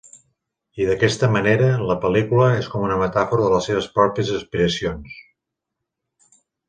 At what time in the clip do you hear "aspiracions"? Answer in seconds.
4.41-5.21